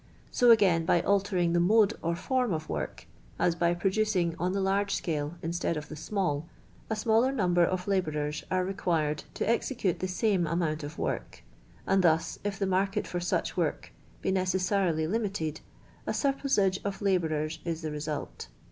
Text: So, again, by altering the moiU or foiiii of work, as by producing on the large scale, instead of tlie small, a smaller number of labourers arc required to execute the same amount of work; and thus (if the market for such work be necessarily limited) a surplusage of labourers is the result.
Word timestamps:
So, 0.31 0.49
again, 0.49 0.83
by 0.83 1.01
altering 1.03 1.53
the 1.53 1.59
moiU 1.59 1.93
or 2.01 2.15
foiiii 2.15 2.55
of 2.55 2.67
work, 2.69 3.05
as 3.37 3.53
by 3.53 3.75
producing 3.75 4.35
on 4.39 4.51
the 4.51 4.59
large 4.59 4.95
scale, 4.95 5.35
instead 5.43 5.77
of 5.77 5.89
tlie 5.89 5.97
small, 5.99 6.47
a 6.89 6.95
smaller 6.95 7.31
number 7.31 7.63
of 7.63 7.87
labourers 7.87 8.43
arc 8.49 8.65
required 8.65 9.25
to 9.35 9.47
execute 9.47 9.99
the 9.99 10.07
same 10.07 10.47
amount 10.47 10.81
of 10.83 10.97
work; 10.97 11.43
and 11.85 12.03
thus 12.03 12.39
(if 12.43 12.57
the 12.57 12.65
market 12.65 13.05
for 13.05 13.19
such 13.19 13.55
work 13.55 13.91
be 14.23 14.31
necessarily 14.31 15.05
limited) 15.05 15.61
a 16.07 16.15
surplusage 16.15 16.79
of 16.83 17.03
labourers 17.03 17.59
is 17.63 17.83
the 17.83 17.91
result. 17.91 18.47